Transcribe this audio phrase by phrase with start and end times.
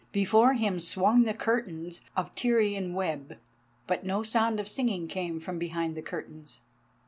[0.11, 3.37] Before him swung the curtains of Tyrian web,
[3.85, 6.61] but no sound of singing came from behind the curtains.